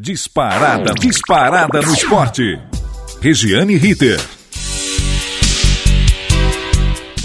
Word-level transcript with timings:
Disparada, 0.00 0.94
disparada 0.94 1.82
no 1.82 1.92
esporte. 1.92 2.56
Regiane 3.20 3.76
Ritter. 3.76 4.20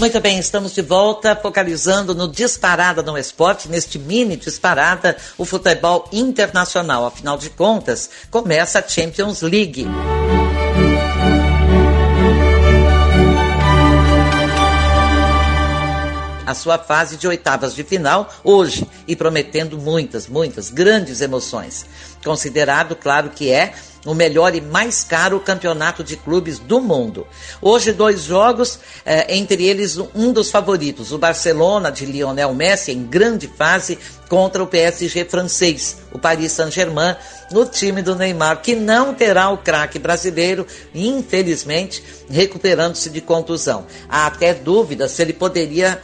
Muito 0.00 0.20
bem, 0.20 0.40
estamos 0.40 0.74
de 0.74 0.82
volta, 0.82 1.36
focalizando 1.36 2.16
no 2.16 2.26
Disparada 2.26 3.00
no 3.00 3.16
Esporte, 3.16 3.68
neste 3.68 3.96
mini 3.96 4.36
Disparada, 4.36 5.16
o 5.38 5.44
futebol 5.44 6.08
internacional. 6.12 7.06
Afinal 7.06 7.38
de 7.38 7.48
contas, 7.48 8.10
começa 8.28 8.80
a 8.80 8.88
Champions 8.88 9.40
League. 9.42 9.86
A 16.46 16.54
sua 16.54 16.78
fase 16.78 17.16
de 17.16 17.26
oitavas 17.26 17.74
de 17.74 17.82
final 17.82 18.32
hoje 18.42 18.86
e 19.06 19.16
prometendo 19.16 19.78
muitas, 19.78 20.26
muitas 20.26 20.70
grandes 20.70 21.20
emoções. 21.20 21.86
Considerado, 22.22 22.96
claro 22.96 23.30
que 23.30 23.50
é, 23.50 23.74
o 24.04 24.14
melhor 24.14 24.54
e 24.54 24.60
mais 24.60 25.02
caro 25.02 25.40
campeonato 25.40 26.04
de 26.04 26.16
clubes 26.16 26.58
do 26.58 26.80
mundo. 26.80 27.26
Hoje, 27.60 27.92
dois 27.92 28.24
jogos, 28.24 28.78
eh, 29.04 29.34
entre 29.36 29.64
eles 29.64 29.96
um 30.14 30.32
dos 30.32 30.50
favoritos, 30.50 31.12
o 31.12 31.18
Barcelona 31.18 31.90
de 31.90 32.04
Lionel 32.04 32.54
Messi, 32.54 32.92
em 32.92 33.04
grande 33.04 33.48
fase, 33.48 33.98
contra 34.28 34.62
o 34.62 34.66
PSG 34.66 35.24
francês, 35.24 35.98
o 36.12 36.18
Paris 36.18 36.52
Saint-Germain, 36.52 37.14
no 37.50 37.66
time 37.66 38.02
do 38.02 38.14
Neymar, 38.14 38.62
que 38.62 38.74
não 38.74 39.14
terá 39.14 39.50
o 39.50 39.58
craque 39.58 39.98
brasileiro, 39.98 40.66
infelizmente, 40.94 42.02
recuperando-se 42.28 43.10
de 43.10 43.20
contusão. 43.20 43.86
Há 44.08 44.26
até 44.26 44.52
dúvida 44.52 45.08
se 45.08 45.22
ele 45.22 45.32
poderia 45.32 46.00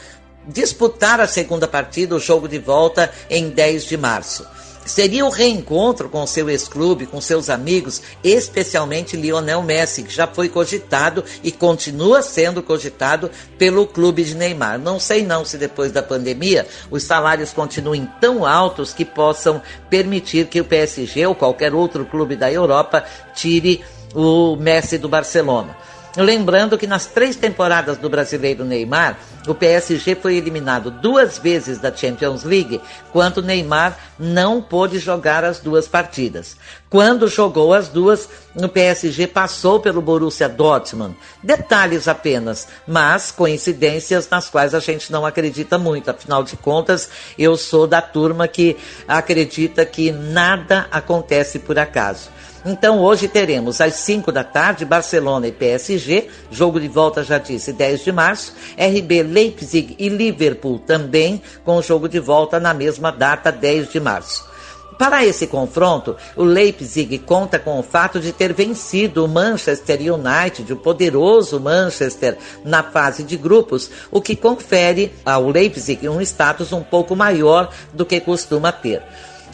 disputar 0.50 1.20
a 1.20 1.26
segunda 1.26 1.66
partida, 1.66 2.14
o 2.14 2.20
jogo 2.20 2.48
de 2.48 2.58
volta, 2.58 3.10
em 3.28 3.48
10 3.48 3.84
de 3.84 3.96
março. 3.96 4.46
Seria 4.84 5.24
o 5.24 5.30
reencontro 5.30 6.08
com 6.08 6.26
seu 6.26 6.48
ex-clube, 6.48 7.06
com 7.06 7.20
seus 7.20 7.50
amigos, 7.50 8.02
especialmente 8.24 9.16
Lionel 9.16 9.62
Messi, 9.62 10.02
que 10.02 10.12
já 10.12 10.26
foi 10.26 10.48
cogitado 10.48 11.22
e 11.44 11.52
continua 11.52 12.22
sendo 12.22 12.62
cogitado 12.62 13.30
pelo 13.58 13.86
clube 13.86 14.24
de 14.24 14.34
Neymar. 14.34 14.78
Não 14.78 14.98
sei 14.98 15.24
não 15.24 15.44
se 15.44 15.58
depois 15.58 15.92
da 15.92 16.02
pandemia 16.02 16.66
os 16.90 17.04
salários 17.04 17.52
continuem 17.52 18.08
tão 18.20 18.44
altos 18.44 18.92
que 18.92 19.04
possam 19.04 19.62
permitir 19.88 20.46
que 20.46 20.60
o 20.60 20.64
PSG 20.64 21.26
ou 21.26 21.34
qualquer 21.34 21.74
outro 21.74 22.04
clube 22.06 22.34
da 22.34 22.50
Europa 22.50 23.04
tire 23.34 23.84
o 24.14 24.56
Messi 24.56 24.98
do 24.98 25.08
Barcelona. 25.08 25.76
Lembrando 26.16 26.76
que 26.76 26.88
nas 26.88 27.06
três 27.06 27.36
temporadas 27.36 27.96
do 27.96 28.10
brasileiro 28.10 28.64
Neymar, 28.64 29.16
o 29.46 29.54
PSG 29.54 30.16
foi 30.16 30.34
eliminado 30.36 30.90
duas 30.90 31.38
vezes 31.38 31.78
da 31.78 31.94
Champions 31.94 32.42
League, 32.42 32.80
quando 33.12 33.42
Neymar 33.42 33.96
não 34.18 34.60
pôde 34.60 34.98
jogar 34.98 35.44
as 35.44 35.60
duas 35.60 35.86
partidas. 35.86 36.56
Quando 36.90 37.28
jogou 37.28 37.72
as 37.72 37.88
duas, 37.88 38.28
o 38.56 38.68
PSG 38.68 39.28
passou 39.28 39.78
pelo 39.78 40.02
Borussia 40.02 40.48
Dortmund. 40.48 41.16
Detalhes 41.42 42.08
apenas, 42.08 42.66
mas 42.86 43.30
coincidências 43.30 44.28
nas 44.28 44.50
quais 44.50 44.74
a 44.74 44.80
gente 44.80 45.12
não 45.12 45.24
acredita 45.24 45.78
muito. 45.78 46.10
Afinal 46.10 46.42
de 46.42 46.56
contas, 46.56 47.08
eu 47.38 47.56
sou 47.56 47.86
da 47.86 48.02
turma 48.02 48.48
que 48.48 48.76
acredita 49.06 49.86
que 49.86 50.10
nada 50.10 50.88
acontece 50.90 51.60
por 51.60 51.78
acaso. 51.78 52.30
Então 52.64 53.00
hoje 53.00 53.26
teremos 53.26 53.80
às 53.80 53.94
5 53.94 54.30
da 54.30 54.44
tarde 54.44 54.84
Barcelona 54.84 55.46
e 55.46 55.52
PSG, 55.52 56.28
jogo 56.50 56.78
de 56.78 56.88
volta 56.88 57.24
já 57.24 57.38
disse 57.38 57.72
10 57.72 58.04
de 58.04 58.12
março, 58.12 58.54
RB 58.76 59.22
Leipzig 59.22 59.96
e 59.98 60.08
Liverpool 60.10 60.78
também 60.78 61.40
com 61.64 61.80
jogo 61.80 62.08
de 62.08 62.20
volta 62.20 62.60
na 62.60 62.74
mesma 62.74 63.10
data 63.10 63.50
10 63.50 63.90
de 63.90 63.98
março. 63.98 64.50
Para 64.98 65.24
esse 65.24 65.46
confronto, 65.46 66.14
o 66.36 66.44
Leipzig 66.44 67.16
conta 67.20 67.58
com 67.58 67.78
o 67.78 67.82
fato 67.82 68.20
de 68.20 68.32
ter 68.32 68.52
vencido 68.52 69.24
o 69.24 69.28
Manchester 69.28 69.98
United, 69.98 70.70
o 70.70 70.76
poderoso 70.76 71.58
Manchester, 71.58 72.36
na 72.62 72.82
fase 72.82 73.22
de 73.22 73.38
grupos, 73.38 73.90
o 74.10 74.20
que 74.20 74.36
confere 74.36 75.10
ao 75.24 75.48
Leipzig 75.48 76.06
um 76.06 76.20
status 76.20 76.70
um 76.74 76.82
pouco 76.82 77.16
maior 77.16 77.72
do 77.94 78.04
que 78.04 78.20
costuma 78.20 78.70
ter. 78.72 79.02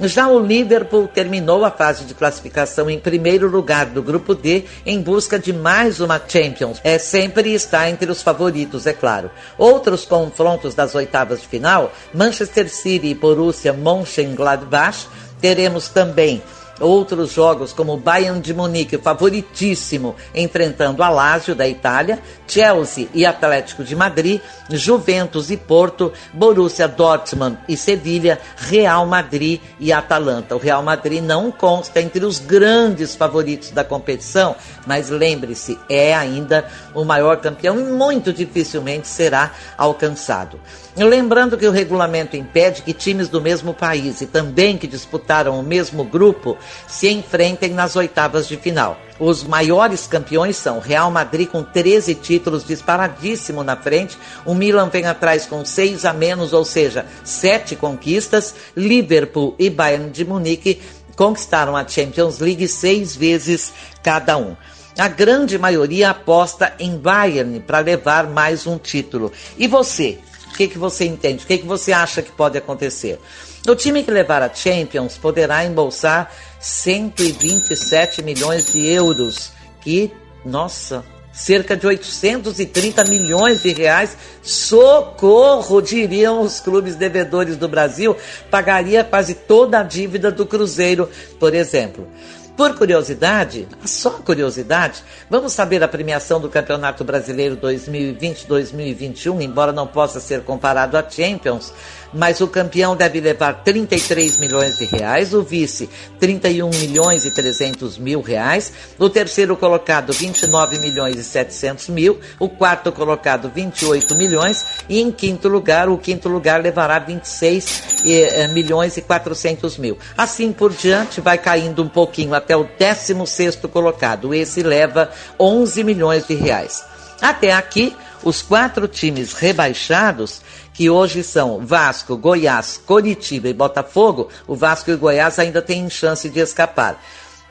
Já 0.03 0.29
o 0.29 0.39
Liverpool 0.39 1.09
terminou 1.09 1.65
a 1.65 1.71
fase 1.71 2.05
de 2.05 2.13
classificação 2.13 2.91
em 2.91 2.99
primeiro 2.99 3.49
lugar 3.49 3.87
do 3.87 4.03
grupo 4.03 4.35
D 4.35 4.65
em 4.85 5.01
busca 5.01 5.39
de 5.39 5.53
mais 5.55 6.01
uma 6.01 6.21
Champions. 6.27 6.81
É 6.85 6.99
sempre 6.99 7.55
está 7.55 7.89
entre 7.89 8.11
os 8.11 8.23
favoritos, 8.23 8.87
é 8.87 8.93
claro. 8.93 9.31
Outros 9.57 10.05
confrontos 10.05 10.75
das 10.75 10.95
oitavas 10.95 11.41
de 11.41 11.49
final, 11.49 11.91
Manchester 12.13 12.69
City 12.69 13.09
e 13.09 13.15
Borussia 13.15 13.73
Mönchengladbach, 13.73 15.07
teremos 15.41 15.89
também 15.89 16.43
outros 16.81 17.33
jogos 17.33 17.73
como 17.73 17.95
o 17.95 17.97
Bayern 17.97 18.41
de 18.41 18.53
Munique, 18.53 18.99
favoritíssimo, 18.99 20.15
enfrentando 20.35 21.03
a 21.03 21.09
Lazio 21.09 21.55
da 21.55 21.67
Itália, 21.67 22.19
Chelsea 22.47 23.09
e 23.15 23.25
Atlético 23.25 23.83
de 23.83 23.97
Madrid, 23.97 24.41
Juventus 24.71 25.51
e 25.51 25.57
Porto, 25.57 26.13
Borussia 26.33 26.87
Dortmund 26.87 27.59
e 27.69 27.77
Sevilha, 27.77 28.39
Real 28.57 29.07
Madrid 29.07 29.61
e 29.81 29.93
Atalanta. 29.93 30.55
O 30.55 30.59
Real 30.59 30.83
Madrid 30.83 31.23
não 31.23 31.51
consta 31.51 32.01
entre 32.01 32.25
os 32.25 32.39
grandes 32.39 33.15
favoritos 33.15 33.71
da 33.71 33.85
competição, 33.85 34.55
mas 34.87 35.09
lembre-se, 35.09 35.79
é 35.89 36.15
ainda 36.15 36.67
o 36.95 37.05
maior 37.05 37.39
campeão 37.39 37.79
e 37.79 37.85
muito 37.85 38.33
dificilmente 38.33 39.09
será 39.09 39.53
alcançado. 39.77 40.61
Lembrando 40.97 41.59
que 41.59 41.67
o 41.67 41.71
regulamento 41.71 42.37
impede 42.37 42.81
que 42.81 42.95
times 42.95 43.29
do 43.29 43.39
mesmo 43.39 43.75
país 43.75 44.23
e 44.23 44.27
também 44.27 44.79
que 44.79 44.87
disputaram 44.87 45.61
o 45.61 45.63
mesmo 45.63 46.03
grupo 46.05 46.57
se 46.87 47.09
enfrentem 47.09 47.71
nas 47.71 47.97
oitavas 47.97 48.47
de 48.49 48.57
final. 48.57 48.99
Os 49.19 49.43
maiores 49.43 50.07
campeões 50.07 50.57
são 50.57 50.79
Real 50.79 51.11
Madrid 51.11 51.49
com 51.49 51.63
13 51.63 52.15
títulos, 52.15 52.67
disparadíssimo 52.67 53.65
na 53.65 53.77
frente. 53.77 54.19
O 54.45 54.55
Milan 54.55 54.89
vem 54.91 55.07
atrás 55.07 55.47
com 55.47 55.65
6 55.65 56.05
a 56.05 56.13
menos, 56.13 56.53
ou 56.53 56.65
seja, 56.65 57.07
7 57.25 57.77
conquistas. 57.77 58.55
Liverpool 58.77 59.55
e 59.59 59.71
Bayern 59.71 60.11
de 60.11 60.25
Munique 60.25 60.83
conquistaram 61.17 61.75
a 61.75 61.89
Champions 61.89 62.39
League 62.39 62.69
seis 62.69 63.17
vezes 63.17 63.73
cada 64.03 64.37
um. 64.37 64.55
A 64.99 65.09
grande 65.09 65.59
maioria 65.59 66.11
aposta 66.11 66.75
em 66.79 66.97
Bayern 66.97 67.61
para 67.61 67.81
levar 67.81 68.29
mais 68.29 68.67
um 68.67 68.79
título. 68.79 69.33
E 69.59 69.67
você? 69.67 70.19
O 70.57 70.59
que, 70.59 70.69
que 70.69 70.79
você 70.79 71.05
entende? 71.05 71.45
O 71.45 71.47
que, 71.47 71.59
que 71.59 71.67
você 71.67 71.93
acha 71.93 72.23
que 72.23 72.33
pode 72.33 72.57
acontecer? 72.57 73.21
O 73.69 73.75
time 73.75 74.03
que 74.03 74.11
levar 74.11 74.41
a 74.41 74.53
Champions 74.55 75.19
poderá 75.19 75.67
embolsar 75.67 76.33
127 76.59 78.23
milhões 78.23 78.73
de 78.73 78.87
euros, 78.87 79.53
que, 79.83 80.11
nossa, 80.47 81.05
cerca 81.31 81.77
de 81.77 81.87
830 81.87 83.05
milhões 83.05 83.65
de 83.65 83.75
reais. 83.75 84.17
Socorro, 84.43 85.83
diriam 85.83 86.41
os 86.41 86.59
clubes 86.59 86.97
devedores 86.97 87.59
do 87.59 87.69
Brasil, 87.69 88.17
pagaria 88.51 89.05
quase 89.05 89.35
toda 89.35 89.81
a 89.81 89.83
dívida 89.83 90.33
do 90.33 90.47
Cruzeiro, 90.47 91.07
por 91.39 91.55
exemplo. 91.55 92.09
Por 92.57 92.75
curiosidade, 92.75 93.69
só 93.85 94.13
curiosidade, 94.13 95.05
vamos 95.29 95.53
saber 95.53 95.83
a 95.83 95.89
premiação 95.89 96.41
do 96.41 96.49
Campeonato 96.49 97.05
Brasileiro 97.05 97.55
2020-2021, 97.59 99.43
embora 99.43 99.73
não 99.73 99.87
possa 99.87 100.21
ser 100.21 100.41
comparado 100.41 100.97
a 100.97 101.07
Champions, 101.07 101.71
mas 102.15 102.41
o 102.41 102.49
campeão 102.49 102.97
deve 102.97 103.21
levar 103.21 103.63
33 103.63 104.39
milhões 104.39 104.79
de 104.79 104.87
reais, 104.87 105.35
o 105.35 105.43
vice 105.43 105.89
31 106.19 106.71
milhões 106.71 107.27
e 107.27 107.31
300 107.31 107.99
mil 107.99 108.23
reais, 108.23 108.73
o 108.99 109.11
terceiro 109.11 109.57
colocado 109.57 110.13
29 110.13 110.79
milhões 110.79 111.17
e 111.17 111.25
700 111.25 111.89
mil, 111.91 112.19
o 112.39 112.49
quarto 112.49 112.91
colocado 112.91 113.51
28 113.55 114.15
milhões 114.15 114.65
e 114.89 115.01
em 115.01 115.13
quinto 115.13 115.49
lugar, 115.49 115.89
o 115.89 115.99
quinto 115.99 116.29
lugar 116.29 116.63
levará 116.63 116.99
26 116.99 118.03
eh, 118.07 118.49
milhões 118.49 118.97
e 118.97 119.03
400 119.03 119.77
mil. 119.77 119.99
Assim 120.17 120.53
por 120.53 120.73
diante, 120.73 121.21
vai 121.21 121.37
caindo 121.37 121.83
um 121.83 121.89
pouquinho 121.89 122.35
até 122.47 122.57
o 122.57 122.63
16 122.63 123.29
sexto 123.29 123.69
colocado, 123.69 124.33
esse 124.33 124.63
leva 124.63 125.11
11 125.39 125.83
milhões 125.83 126.29
de 126.29 126.35
reais. 126.35 126.85
Até 127.21 127.53
aqui, 127.53 127.97
os 128.23 128.41
quatro 128.41 128.87
times 128.87 129.33
rebaixados 129.33 130.41
que 130.73 130.89
hoje 130.89 131.25
são 131.25 131.67
Vasco, 131.67 132.17
Goiás, 132.17 132.81
Coritiba 132.87 133.49
e 133.49 133.53
Botafogo, 133.53 134.29
o 134.47 134.55
Vasco 134.55 134.91
e 134.91 134.95
o 134.95 134.99
Goiás 134.99 135.41
ainda 135.41 135.61
têm 135.61 135.91
chance 135.91 136.29
de 136.29 136.39
escapar. 136.39 137.03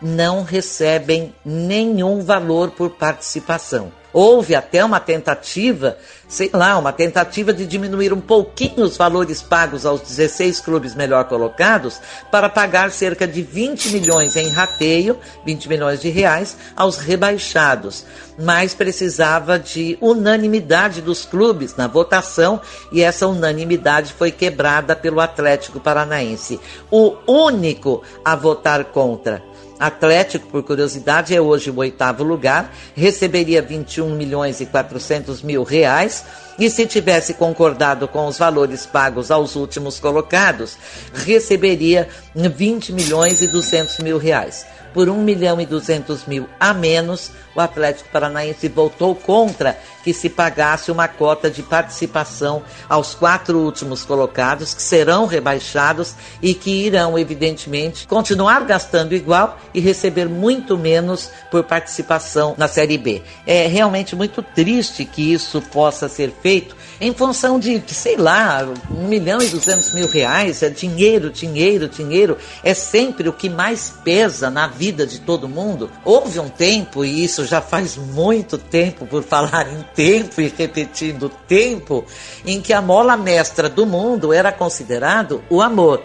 Não 0.01 0.43
recebem 0.43 1.35
nenhum 1.43 2.21
valor 2.21 2.71
por 2.71 2.91
participação. 2.91 3.91
Houve 4.15 4.55
até 4.55 4.83
uma 4.83 4.97
tentativa 4.97 5.97
sei 6.27 6.49
lá, 6.51 6.77
uma 6.77 6.91
tentativa 6.91 7.53
de 7.53 7.65
diminuir 7.65 8.11
um 8.11 8.19
pouquinho 8.19 8.83
os 8.83 8.97
valores 8.97 9.41
pagos 9.41 9.85
aos 9.85 10.01
16 10.01 10.59
clubes 10.59 10.95
melhor 10.95 11.25
colocados 11.25 11.99
para 12.31 12.49
pagar 12.49 12.91
cerca 12.91 13.27
de 13.27 13.41
20 13.41 13.89
milhões 13.89 14.35
em 14.35 14.49
rateio, 14.49 15.19
20 15.45 15.69
milhões 15.69 16.01
de 16.01 16.09
reais, 16.09 16.57
aos 16.75 16.97
rebaixados. 16.97 18.05
Mas 18.39 18.73
precisava 18.73 19.59
de 19.59 19.97
unanimidade 20.01 21.01
dos 21.01 21.25
clubes 21.25 21.75
na 21.75 21.87
votação 21.87 22.59
e 22.91 23.01
essa 23.01 23.27
unanimidade 23.27 24.13
foi 24.13 24.31
quebrada 24.31 24.95
pelo 24.95 25.21
Atlético 25.21 25.79
Paranaense. 25.79 26.59
O 26.91 27.15
único 27.27 28.01
a 28.23 28.35
votar 28.35 28.85
contra 28.85 29.41
Atlético, 29.79 30.47
por 30.47 30.63
curiosidade, 30.63 31.35
é 31.35 31.41
hoje 31.41 31.69
o 31.69 31.77
oitavo 31.77 32.23
lugar, 32.23 32.73
receberia 32.95 33.61
21 33.61 34.15
milhões 34.15 34.61
e 34.61 34.65
400 34.65 35.41
mil 35.41 35.63
reais. 35.63 36.23
E 36.57 36.69
se 36.69 36.85
tivesse 36.85 37.33
concordado 37.33 38.07
com 38.07 38.25
os 38.27 38.37
valores 38.37 38.85
pagos 38.85 39.29
aos 39.29 39.57
últimos 39.57 39.99
colocados, 39.99 40.77
receberia 41.13 42.07
20 42.33 42.93
milhões 42.93 43.41
e 43.41 43.47
200 43.47 43.99
mil 43.99 44.17
reais. 44.17 44.65
Por 44.93 45.09
1 45.09 45.21
milhão 45.21 45.59
e 45.59 45.65
200 45.65 46.25
mil 46.25 46.47
a 46.57 46.73
menos, 46.73 47.29
o 47.53 47.59
Atlético 47.59 48.09
Paranaense 48.09 48.69
votou 48.69 49.13
contra 49.13 49.77
que 50.05 50.13
se 50.13 50.29
pagasse 50.29 50.91
uma 50.91 51.07
cota 51.07 51.49
de 51.49 51.63
participação 51.63 52.61
aos 52.87 53.15
quatro 53.15 53.57
últimos 53.57 54.05
colocados, 54.05 54.71
que 54.75 54.81
serão 54.83 55.25
rebaixados 55.25 56.13
e 56.43 56.53
que 56.53 56.85
irão, 56.85 57.17
evidentemente, 57.17 58.05
continuar 58.05 58.63
gastando 58.65 59.15
igual 59.15 59.57
e 59.73 59.79
receber 59.79 60.29
muito 60.29 60.77
menos 60.77 61.31
por 61.49 61.63
participação 61.63 62.53
na 62.55 62.67
Série 62.67 62.99
B. 62.99 63.23
É 63.47 63.65
realmente 63.65 64.15
muito 64.15 64.43
triste 64.43 65.05
que 65.05 65.33
isso 65.33 65.59
possa 65.59 66.07
ser 66.07 66.31
feito 66.39 66.75
em 66.99 67.13
função 67.13 67.59
de, 67.59 67.83
sei 67.87 68.15
lá, 68.15 68.65
um 68.89 69.07
milhão 69.07 69.41
e 69.41 69.47
duzentos 69.47 69.93
mil 69.93 70.07
reais, 70.07 70.63
é 70.63 70.69
dinheiro, 70.69 71.29
dinheiro, 71.29 71.89
dinheiro, 71.89 72.37
é 72.63 72.73
sempre 72.73 73.27
o 73.27 73.33
que 73.33 73.49
mais 73.49 73.93
pesa 74.03 74.49
na 74.49 74.67
vida 74.67 75.05
de 75.05 75.19
todo 75.19 75.49
mundo. 75.49 75.89
Houve 76.05 76.39
um 76.39 76.47
tempo, 76.47 77.03
e 77.03 77.23
isso 77.23 77.45
já 77.45 77.59
faz 77.59 77.97
muito 77.97 78.57
tempo, 78.57 79.05
por 79.05 79.23
falar 79.23 79.67
em 79.73 79.83
tempo 79.95 80.41
e 80.41 80.47
repetindo 80.47 81.29
tempo, 81.47 82.05
em 82.45 82.61
que 82.61 82.73
a 82.73 82.81
mola 82.81 83.15
mestra 83.15 83.69
do 83.69 83.85
mundo 83.85 84.33
era 84.33 84.51
considerado 84.51 85.43
o 85.49 85.61
amor. 85.61 86.03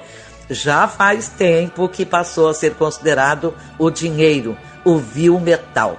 Já 0.49 0.89
faz 0.89 1.29
tempo 1.29 1.89
que 1.89 2.07
passou 2.07 2.49
a 2.49 2.55
ser 2.55 2.75
considerado 2.75 3.55
o 3.79 3.91
dinheiro, 3.91 4.57
o 4.85 4.97
vil 4.97 5.39
metal. 5.39 5.99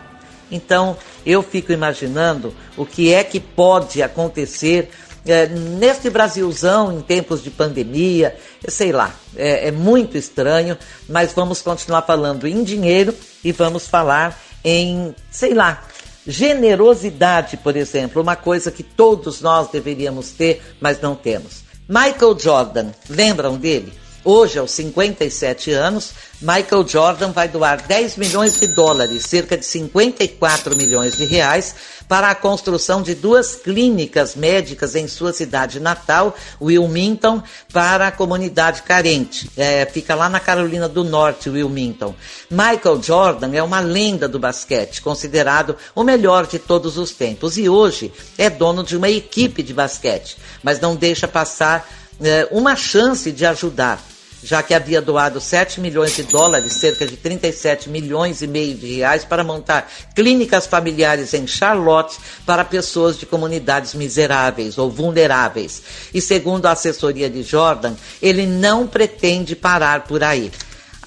Então, 0.52 0.98
eu 1.26 1.42
fico 1.42 1.72
imaginando 1.72 2.54
o 2.76 2.86
que 2.86 3.14
é 3.14 3.24
que 3.24 3.40
pode 3.40 4.04
acontecer 4.04 4.90
é, 5.26 5.46
neste 5.48 6.10
Brasilzão, 6.10 6.92
em 6.92 7.02
tempos 7.02 7.44
de 7.44 7.52
pandemia, 7.52 8.36
sei 8.68 8.92
lá, 8.92 9.14
é, 9.36 9.68
é, 9.68 9.72
muito 9.72 10.18
estranho, 10.18 10.78
mas 11.08 11.32
vamos 11.32 11.62
continuar 11.62 12.02
falando 12.02 12.48
em 12.48 12.64
dinheiro 12.64 13.14
e 13.44 13.52
vamos 13.52 13.88
falar 13.88 14.42
em, 14.64 15.16
sei 15.30 15.54
lá, 15.54 15.84
generosidade, 16.28 17.58
por 17.58 17.76
exemplo, 17.76 18.22
uma 18.22 18.36
coisa 18.36 18.72
que 18.72 18.84
todos 18.84 19.42
nós 19.42 19.70
deveríamos 19.70 20.32
ter, 20.32 20.62
mas 20.80 21.02
não 21.02 21.16
temos. 21.16 21.64
Michael 21.88 22.40
Jordan, 22.40 22.92
lembram 23.10 23.58
dele? 23.58 23.94
Hoje, 24.24 24.60
aos 24.60 24.70
57 24.72 25.72
anos, 25.72 26.12
Michael 26.40 26.88
Jordan 26.88 27.32
vai 27.32 27.48
doar 27.48 27.82
10 27.82 28.18
milhões 28.18 28.60
de 28.60 28.68
dólares, 28.68 29.26
cerca 29.26 29.58
de 29.58 29.66
54 29.66 30.76
milhões 30.76 31.18
de 31.18 31.26
reais, 31.26 31.74
para 32.08 32.30
a 32.30 32.36
construção 32.36 33.02
de 33.02 33.16
duas 33.16 33.56
clínicas 33.56 34.36
médicas 34.36 34.96
em 34.96 35.08
sua 35.08 35.34
cidade 35.34 35.80
natal, 35.80 36.36
Wilmington, 36.62 37.42
para 37.74 38.10
a 38.10 38.12
comunidade 38.12 38.84
carente. 38.84 39.50
É, 39.58 39.88
fica 39.88 40.14
lá 40.14 40.30
na 40.30 40.40
Carolina 40.40 40.88
do 40.88 41.04
Norte, 41.04 41.50
Wilmington. 41.50 42.14
Michael 42.48 43.02
Jordan 43.02 43.56
é 43.56 43.64
uma 43.64 43.80
lenda 43.80 44.28
do 44.28 44.38
basquete, 44.38 45.02
considerado 45.02 45.76
o 45.96 46.04
melhor 46.04 46.46
de 46.46 46.60
todos 46.60 46.96
os 46.96 47.10
tempos, 47.10 47.58
e 47.58 47.68
hoje 47.68 48.14
é 48.38 48.52
dono 48.52 48.84
de 48.84 48.96
uma 48.96 49.10
equipe 49.10 49.64
de 49.64 49.74
basquete, 49.74 50.38
mas 50.62 50.80
não 50.80 50.96
deixa 50.96 51.28
passar 51.28 51.90
é, 52.22 52.48
uma 52.52 52.76
chance 52.76 53.32
de 53.32 53.48
ajudar 53.48 54.11
já 54.44 54.64
que 54.64 54.74
havia 54.74 55.02
doado 55.02 55.40
7 55.40 55.80
milhões 55.80 56.16
de 56.16 56.24
dólares, 56.24 56.74
cerca 56.74 57.06
de 57.06 57.16
37 57.18 57.90
milhões 57.90 58.42
e 58.42 58.48
meio 58.48 58.76
de 58.76 58.96
reais, 58.96 59.24
para 59.24 59.44
montar 59.44 59.92
clínicas 60.16 60.66
familiares 60.68 61.34
em 61.34 61.46
Charlotte 61.46 62.18
para 62.46 62.66
pessoas 62.66 63.18
de 63.18 63.26
comunidades 63.26 63.94
miseráveis 63.94 64.78
ou 64.78 64.90
vulneráveis. 64.90 65.82
E 66.14 66.22
segundo 66.22 66.66
a 66.66 66.72
assessoria 66.72 67.30
de 67.30 67.44
Jordan, 67.44 67.94
ele 68.22 68.46
não 68.46 68.88
pretende 68.88 69.56
parar 69.56 70.06
por 70.06 70.24
aí. 70.24 70.52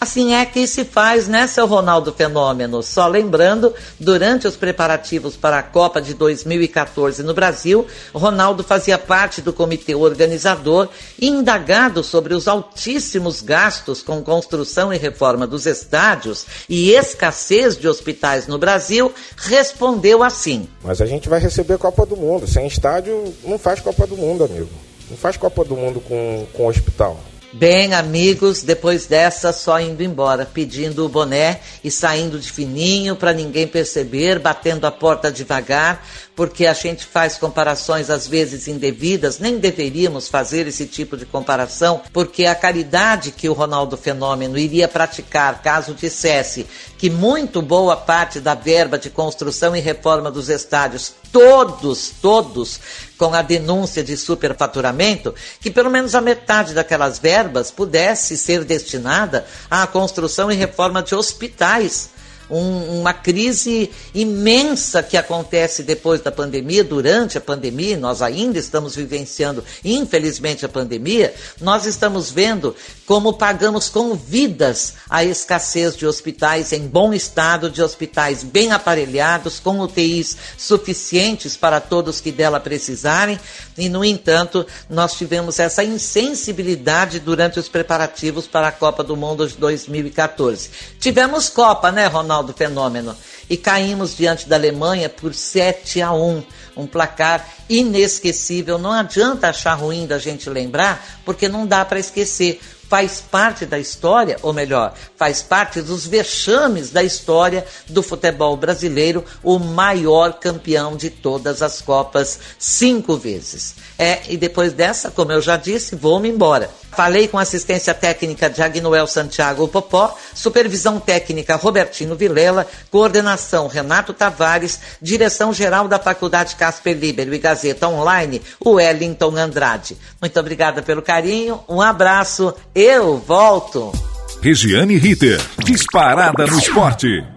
Assim 0.05 0.35
é 0.35 0.45
que 0.45 0.67
se 0.67 0.85
faz, 0.85 1.29
né, 1.29 1.47
seu 1.47 1.67
Ronaldo 1.67 2.13
Fenômeno? 2.13 2.83
Só 2.83 3.09
lembrando, 3.09 3.73
durante 3.99 4.47
os 4.47 4.55
preparativos 4.55 5.35
para 5.35 5.59
a 5.59 5.63
Copa 5.63 5.99
de 5.99 6.13
2014 6.13 7.23
no 7.23 7.33
Brasil, 7.33 7.87
Ronaldo 8.13 8.63
fazia 8.63 8.99
parte 8.99 9.41
do 9.41 9.51
comitê 9.51 9.95
organizador 9.95 10.91
e 11.19 11.27
indagado 11.27 12.05
sobre 12.05 12.35
os 12.35 12.47
altíssimos 12.47 13.41
gastos 13.41 14.03
com 14.03 14.23
construção 14.23 14.93
e 14.93 14.99
reforma 14.99 15.47
dos 15.47 15.65
estádios 15.65 16.45
e 16.69 16.91
escassez 16.91 17.75
de 17.75 17.89
hospitais 17.89 18.47
no 18.47 18.59
Brasil, 18.59 19.11
respondeu 19.39 20.23
assim: 20.23 20.69
Mas 20.83 21.01
a 21.01 21.07
gente 21.07 21.31
vai 21.31 21.41
receber 21.41 21.79
Copa 21.79 22.05
do 22.05 22.15
Mundo. 22.15 22.47
Sem 22.47 22.67
estádio, 22.67 23.33
não 23.43 23.59
faz 23.59 23.81
Copa 23.81 24.07
do 24.07 24.19
Mundo, 24.19 24.45
amigo. 24.45 24.69
Não 25.09 25.17
faz 25.17 25.39
Copa 25.39 25.65
do 25.65 25.75
Mundo 25.75 25.99
com, 25.99 26.47
com 26.53 26.67
hospital. 26.67 27.19
Bem, 27.57 27.95
amigos, 27.95 28.65
depois 28.65 29.07
dessa, 29.07 29.53
só 29.53 29.79
indo 29.79 30.03
embora, 30.03 30.45
pedindo 30.45 31.07
o 31.07 31.09
boné 31.09 31.61
e 31.85 31.91
saindo 31.91 32.37
de 32.37 32.51
fininho 32.51 33.15
para 33.15 33.33
ninguém 33.33 33.65
perceber, 33.65 34.41
batendo 34.41 34.89
a 34.89 34.91
porta 34.91 35.31
devagar, 35.31 36.05
porque 36.35 36.67
a 36.67 36.73
gente 36.73 37.07
faz 37.07 37.39
comparações 37.39 38.11
às 38.11 38.27
vezes 38.27 38.67
indevidas, 38.67 39.39
nem 39.39 39.59
deveríamos 39.59 40.29
fazer 40.29 40.67
esse 40.67 40.85
tipo 40.85 41.17
de 41.17 41.25
comparação, 41.25 42.03
porque 42.13 42.45
a 42.45 42.57
caridade 42.57 43.31
que 43.31 43.49
o 43.49 43.53
Ronaldo 43.53 43.97
Fenômeno 43.97 44.59
iria 44.59 44.89
praticar 44.89 45.63
caso 45.63 45.95
dissesse 45.95 46.67
que 46.99 47.09
muito 47.09 47.63
boa 47.63 47.97
parte 47.97 48.41
da 48.41 48.57
verba 48.57 48.99
de 48.99 49.11
construção 49.11 49.77
e 49.77 49.81
reforma 49.81 50.29
dos 50.29 50.49
estádios, 50.49 51.15
todos, 51.31 52.11
todos, 52.21 52.81
com 53.17 53.33
a 53.33 53.43
denúncia 53.43 54.03
de 54.03 54.17
superfaturamento, 54.17 55.35
que 55.61 55.71
pelo 55.71 55.91
menos 55.91 56.15
a 56.17 56.21
metade 56.21 56.75
daquelas 56.75 57.19
verbas 57.19 57.44
pudesse 57.71 58.37
ser 58.37 58.65
destinada 58.65 59.45
à 59.71 59.87
construção 59.87 60.51
e 60.51 60.55
reforma 60.55 61.03
de 61.03 61.15
hospitais 61.15 62.14
um, 62.51 63.01
uma 63.01 63.13
crise 63.13 63.91
imensa 64.15 65.03
que 65.03 65.17
acontece 65.17 65.83
depois 65.83 66.21
da 66.21 66.31
pandemia, 66.31 66.85
durante 66.85 67.39
a 67.39 67.41
pandemia, 67.41 67.97
nós 67.97 68.23
ainda 68.23 68.59
estamos 68.59 68.95
vivenciando, 68.95 69.65
infelizmente, 69.85 70.65
a 70.65 70.69
pandemia, 70.69 71.35
nós 71.61 71.87
estamos 71.87 72.31
vendo 72.31 72.75
como 73.07 73.35
pagamos 73.35 73.89
com 73.89 74.15
vidas 74.15 74.95
a 75.09 75.25
escassez 75.25 75.97
de 75.97 76.07
hospitais 76.07 76.73
em 76.73 76.87
bom 76.87 77.13
estado, 77.13 77.71
de 77.71 77.83
hospitais 77.83 78.43
bem 78.43 78.73
aparelhados, 78.73 79.61
com 79.61 79.81
UTIs 79.81 80.37
suficientes 80.57 81.57
para 81.57 81.81
todos 81.81 82.21
que 82.21 82.33
dela 82.33 82.61
precisarem, 82.61 83.39
e, 83.77 83.89
no 83.89 84.05
entanto, 84.05 84.67
nós 84.89 85.15
tivemos 85.15 85.59
essa 85.59 85.83
insensibilidade 85.83 87.21
durante 87.21 87.59
os 87.59 87.69
preparativos 87.69 88.47
para 88.47 88.69
a 88.69 88.73
Copa 88.73 89.03
do 89.03 89.17
Mundo 89.17 89.47
de 89.47 89.57
2014. 89.57 90.71
Tivemos 91.01 91.49
Copa, 91.49 91.91
né, 91.91 92.07
Ronaldo? 92.07 92.34
Ronaldo 92.35 92.53
Fenômeno. 92.53 93.17
E 93.49 93.57
caímos 93.57 94.17
diante 94.17 94.49
da 94.49 94.57
Alemanha 94.57 95.09
por 95.09 95.35
7 95.35 96.03
a 96.03 96.13
1, 96.13 96.43
um 96.77 96.87
placar 96.87 97.47
inesquecível. 97.69 98.79
Não 98.79 98.91
adianta 98.91 99.49
achar 99.49 99.75
ruim 99.75 100.07
da 100.07 100.19
gente 100.19 100.51
lembrar, 100.51 101.21
porque 101.25 101.49
não 101.49 101.67
dá 101.67 101.85
para 101.85 102.01
esquecer 102.01 102.61
faz 102.89 103.21
parte 103.21 103.65
da 103.65 103.79
história, 103.79 104.37
ou 104.43 104.53
melhor, 104.53 104.95
faz 105.17 105.43
parte 105.43 105.81
dos 105.81 106.07
vexames 106.07 106.91
da 106.91 107.03
história 107.03 107.67
do 107.89 108.03
futebol 108.03 108.57
brasileiro, 108.57 109.25
o 109.43 109.59
maior 109.59 110.35
campeão 110.35 110.97
de 110.97 111.11
todas 111.11 111.63
as 111.63 111.81
Copas, 111.81 112.39
cinco 112.59 113.17
vezes. 113.17 113.75
É, 113.99 114.21
e 114.29 114.37
depois 114.37 114.73
dessa, 114.73 115.11
como 115.11 115.33
eu 115.33 115.41
já 115.41 115.57
disse, 115.57 115.97
vou-me 115.97 116.29
embora. 116.29 116.71
Falei 116.95 117.27
com 117.27 117.39
assistência 117.39 117.93
técnica 117.93 118.49
de 118.49 118.63
Agnoel 118.63 119.07
Santiago 119.07 119.67
Popó, 119.67 120.17
supervisão 120.33 121.01
técnica 121.01 121.57
Robertino 121.57 122.15
Vilela, 122.15 122.67
coordenação 122.91 123.67
Renato 123.67 124.13
Tavares, 124.13 124.79
direção 125.03 125.53
geral 125.53 125.89
da 125.89 125.99
Faculdade 125.99 126.57
Casper 126.57 126.97
Libero 126.97 127.35
e 127.35 127.39
Gazeta 127.39 127.89
Online, 127.89 128.41
Wellington 128.65 129.37
Andrade. 129.37 129.97
Muito 130.21 130.39
obrigada 130.39 130.83
pelo 130.83 131.03
carinho, 131.03 131.61
um 131.69 131.81
abraço, 131.81 132.55
eu 132.75 133.19
volto. 133.19 133.93
Regiane 134.41 134.97
Ritter, 134.97 135.41
disparada 135.65 136.47
no 136.47 136.59
esporte. 136.59 137.34